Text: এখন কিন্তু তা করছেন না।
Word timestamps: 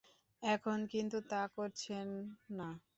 এখন 0.43 0.77
কিন্তু 0.91 1.17
তা 1.29 1.41
করছেন 1.55 2.07
না। 2.57 2.69